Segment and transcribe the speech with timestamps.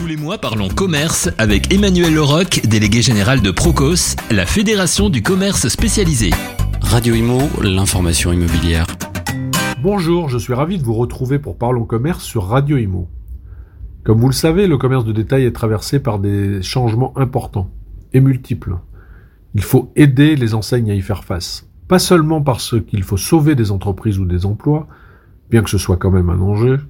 [0.00, 5.20] Tous les mois, parlons commerce avec Emmanuel Leroc, délégué général de Procos, la fédération du
[5.20, 6.30] commerce spécialisé.
[6.80, 8.86] Radio Imo, l'information immobilière.
[9.82, 13.10] Bonjour, je suis ravi de vous retrouver pour Parlons Commerce sur Radio Imo.
[14.02, 17.70] Comme vous le savez, le commerce de détail est traversé par des changements importants
[18.14, 18.76] et multiples.
[19.54, 21.68] Il faut aider les enseignes à y faire face.
[21.88, 24.88] Pas seulement parce qu'il faut sauver des entreprises ou des emplois,
[25.50, 26.80] bien que ce soit quand même un enjeu,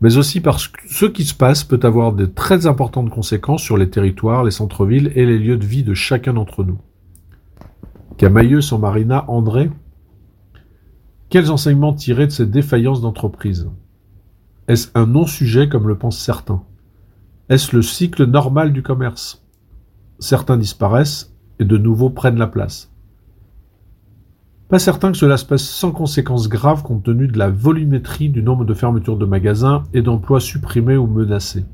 [0.00, 3.76] mais aussi parce que ce qui se passe peut avoir de très importantes conséquences sur
[3.76, 6.78] les territoires, les centres-villes et les lieux de vie de chacun d'entre nous.
[8.18, 9.70] Camailleux, San Marina, André,
[11.28, 13.68] quels enseignements tirer de ces défaillances d'entreprise?
[14.68, 16.62] Est-ce un non-sujet comme le pensent certains?
[17.48, 19.44] Est-ce le cycle normal du commerce?
[20.18, 22.92] Certains disparaissent et de nouveaux prennent la place.
[24.68, 28.42] Pas certain que cela se passe sans conséquences graves compte tenu de la volumétrie du
[28.42, 31.64] nombre de fermetures de magasins et d'emplois supprimés ou menacés.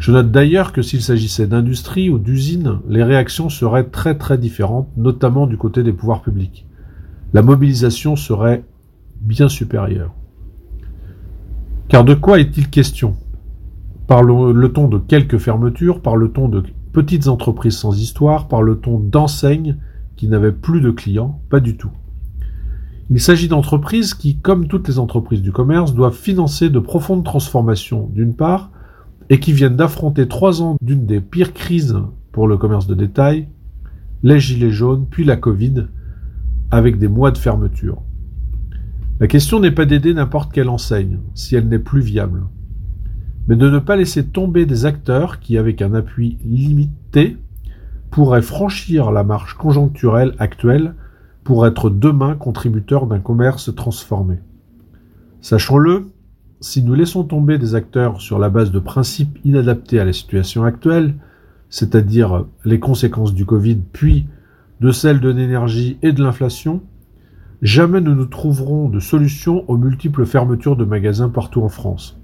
[0.00, 4.88] Je note d'ailleurs que s'il s'agissait d'industrie ou d'usines, les réactions seraient très très différentes,
[4.96, 6.66] notamment du côté des pouvoirs publics.
[7.32, 8.64] La mobilisation serait
[9.20, 10.14] bien supérieure.
[11.86, 13.14] Car de quoi est-il question?
[14.08, 19.76] Parle-t-on de quelques fermetures Parle-t-on de petites entreprises sans histoire Parle-t-on d'enseignes
[20.18, 21.92] qui n'avaient plus de clients Pas du tout.
[23.08, 28.10] Il s'agit d'entreprises qui, comme toutes les entreprises du commerce, doivent financer de profondes transformations,
[28.12, 28.70] d'une part,
[29.30, 31.96] et qui viennent d'affronter trois ans d'une des pires crises
[32.32, 33.48] pour le commerce de détail,
[34.22, 35.86] les gilets jaunes, puis la Covid,
[36.70, 38.02] avec des mois de fermeture.
[39.20, 42.44] La question n'est pas d'aider n'importe quelle enseigne, si elle n'est plus viable,
[43.46, 47.38] mais de ne pas laisser tomber des acteurs qui, avec un appui limité,
[48.10, 50.94] pourrait franchir la marche conjoncturelle actuelle
[51.44, 54.36] pour être demain contributeur d'un commerce transformé.
[55.40, 56.10] Sachons-le,
[56.60, 60.64] si nous laissons tomber des acteurs sur la base de principes inadaptés à la situation
[60.64, 61.14] actuelle,
[61.70, 64.26] c'est-à-dire les conséquences du Covid puis
[64.80, 66.82] de celles de l'énergie et de l'inflation,
[67.62, 72.18] jamais nous nous trouverons de solution aux multiples fermetures de magasins partout en France.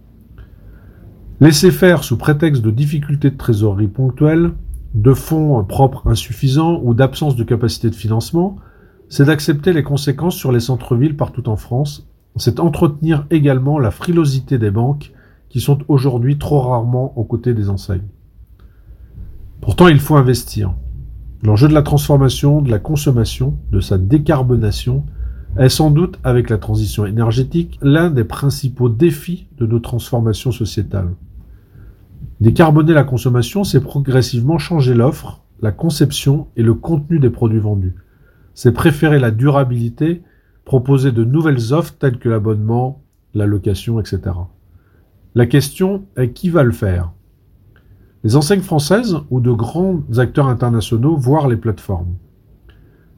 [1.40, 4.52] Laisser faire sous prétexte de difficultés de trésorerie ponctuelles
[4.94, 8.56] de fonds propres insuffisants ou d'absence de capacité de financement,
[9.08, 14.58] c'est d'accepter les conséquences sur les centres-villes partout en France, c'est entretenir également la frilosité
[14.58, 15.12] des banques
[15.48, 18.08] qui sont aujourd'hui trop rarement aux côtés des enseignes.
[19.60, 20.74] Pourtant, il faut investir.
[21.42, 25.04] L'enjeu de la transformation, de la consommation, de sa décarbonation
[25.56, 31.14] est sans doute, avec la transition énergétique, l'un des principaux défis de nos transformations sociétales.
[32.44, 37.94] Décarboner la consommation, c'est progressivement changer l'offre, la conception et le contenu des produits vendus.
[38.52, 40.22] C'est préférer la durabilité,
[40.66, 43.02] proposer de nouvelles offres telles que l'abonnement,
[43.32, 44.20] la location, etc.
[45.34, 47.12] La question est qui va le faire?
[48.24, 52.16] Les enseignes françaises ou de grands acteurs internationaux, voire les plateformes?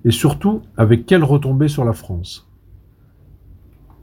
[0.04, 2.46] Et surtout, avec quelle retombée sur la France?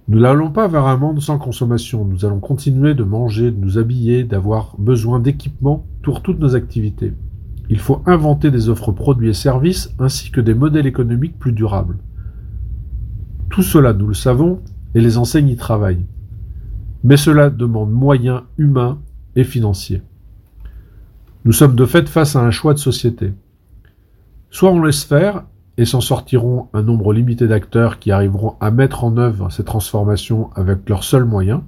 [0.09, 2.03] Nous n'allons pas vers un monde sans consommation.
[2.03, 7.13] Nous allons continuer de manger, de nous habiller, d'avoir besoin d'équipements pour toutes nos activités.
[7.69, 11.97] Il faut inventer des offres produits et services ainsi que des modèles économiques plus durables.
[13.49, 14.59] Tout cela, nous le savons,
[14.93, 16.05] et les enseignes y travaillent.
[17.03, 18.99] Mais cela demande moyens humains
[19.35, 20.01] et financiers.
[21.45, 23.33] Nous sommes de fait face à un choix de société.
[24.49, 25.45] Soit on laisse faire
[25.77, 30.51] et s'en sortiront un nombre limité d'acteurs qui arriveront à mettre en œuvre ces transformations
[30.55, 31.61] avec leurs seuls moyens,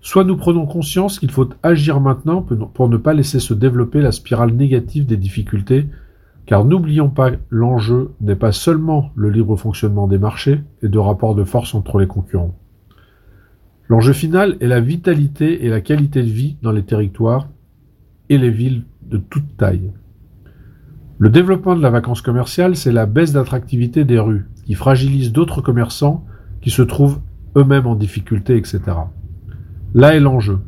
[0.00, 4.12] soit nous prenons conscience qu'il faut agir maintenant pour ne pas laisser se développer la
[4.12, 5.88] spirale négative des difficultés,
[6.46, 11.34] car n'oublions pas l'enjeu n'est pas seulement le libre fonctionnement des marchés et de rapports
[11.34, 12.54] de force entre les concurrents.
[13.88, 17.48] L'enjeu final est la vitalité et la qualité de vie dans les territoires
[18.28, 19.90] et les villes de toute taille.
[21.18, 25.60] Le développement de la vacance commerciale, c'est la baisse d'attractivité des rues, qui fragilise d'autres
[25.60, 26.24] commerçants
[26.60, 27.20] qui se trouvent
[27.56, 28.80] eux-mêmes en difficulté, etc.
[29.94, 30.58] Là est l'enjeu.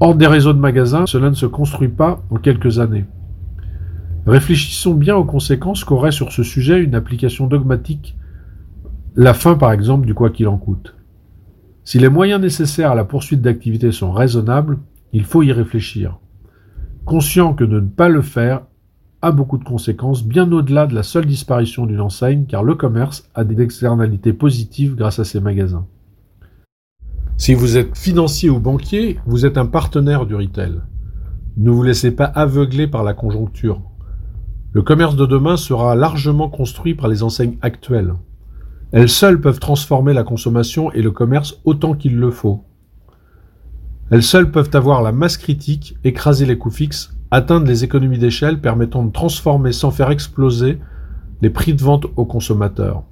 [0.00, 3.04] Hors des réseaux de magasins, cela ne se construit pas en quelques années.
[4.26, 8.16] Réfléchissons bien aux conséquences qu'aurait sur ce sujet une application dogmatique,
[9.14, 10.96] la fin par exemple du quoi qu'il en coûte.
[11.84, 14.78] Si les moyens nécessaires à la poursuite d'activités sont raisonnables,
[15.12, 16.18] il faut y réfléchir.
[17.04, 18.62] Conscient que de ne pas le faire
[19.20, 23.28] a beaucoup de conséquences bien au-delà de la seule disparition d'une enseigne car le commerce
[23.34, 25.86] a des externalités positives grâce à ses magasins.
[27.36, 30.80] Si vous êtes financier ou banquier, vous êtes un partenaire du retail.
[31.56, 33.80] Ne vous laissez pas aveugler par la conjoncture.
[34.72, 38.14] Le commerce de demain sera largement construit par les enseignes actuelles.
[38.92, 42.64] Elles seules peuvent transformer la consommation et le commerce autant qu'il le faut.
[44.10, 48.60] Elles seules peuvent avoir la masse critique, écraser les coûts fixes, atteindre les économies d'échelle
[48.60, 50.78] permettant de transformer sans faire exploser
[51.42, 53.04] les prix de vente aux consommateurs,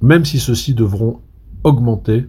[0.00, 1.20] même si ceux-ci devront
[1.64, 2.26] augmenter,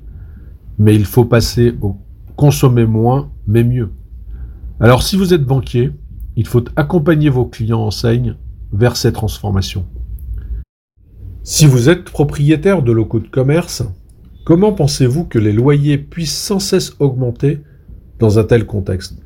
[0.77, 1.97] mais il faut passer au
[2.35, 3.91] consommer moins, mais mieux.
[4.79, 5.91] Alors si vous êtes banquier,
[6.35, 8.35] il faut accompagner vos clients enseignes
[8.73, 9.85] vers ces transformations.
[11.43, 13.83] Si vous êtes propriétaire de locaux de commerce,
[14.45, 17.61] comment pensez-vous que les loyers puissent sans cesse augmenter
[18.19, 19.24] dans un tel contexte?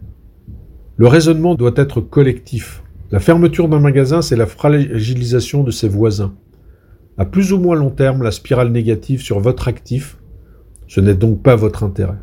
[1.00, 2.84] Le raisonnement doit être collectif.
[3.10, 6.36] La fermeture d'un magasin, c'est la fragilisation de ses voisins.
[7.18, 10.18] À plus ou moins long terme, la spirale négative sur votre actif,
[10.90, 12.18] ce n'est donc pas votre intérêt.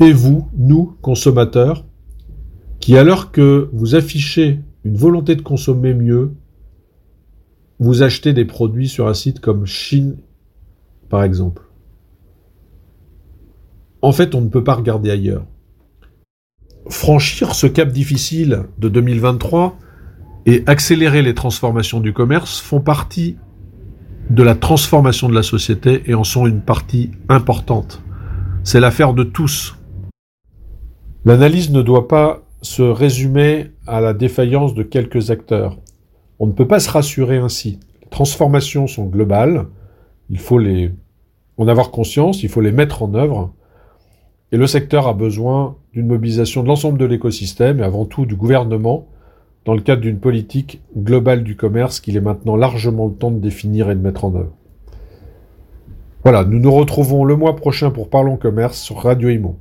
[0.00, 1.84] Et vous, nous, consommateurs,
[2.80, 6.32] qui alors que vous affichez une volonté de consommer mieux,
[7.80, 10.16] vous achetez des produits sur un site comme Chine,
[11.10, 11.64] par exemple.
[14.00, 15.44] En fait, on ne peut pas regarder ailleurs.
[16.88, 19.78] Franchir ce cap difficile de 2023
[20.46, 23.36] et accélérer les transformations du commerce font partie
[24.28, 28.02] de la transformation de la société et en sont une partie importante.
[28.64, 29.76] C'est l'affaire de tous.
[31.24, 35.78] L'analyse ne doit pas se résumer à la défaillance de quelques acteurs.
[36.38, 37.78] On ne peut pas se rassurer ainsi.
[38.02, 39.66] Les transformations sont globales,
[40.30, 40.60] il faut
[41.56, 43.54] en avoir conscience, il faut les mettre en œuvre,
[44.54, 48.36] et le secteur a besoin d'une mobilisation de l'ensemble de l'écosystème et avant tout du
[48.36, 49.08] gouvernement
[49.64, 53.40] dans le cadre d'une politique globale du commerce qu'il est maintenant largement le temps de
[53.40, 54.52] définir et de mettre en œuvre.
[56.22, 59.58] Voilà, nous nous retrouvons le mois prochain pour Parlons Commerce sur Radio Imo.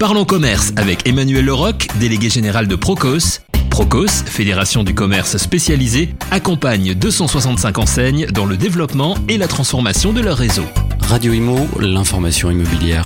[0.00, 3.38] Parlons commerce avec Emmanuel Leroc, délégué général de Procos.
[3.70, 10.20] Procos, fédération du commerce spécialisé, accompagne 265 enseignes dans le développement et la transformation de
[10.20, 10.64] leur réseau.
[11.02, 13.04] Radio Imo, l'information immobilière.